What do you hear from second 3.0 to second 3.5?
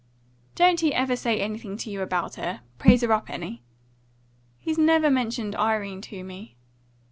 her up,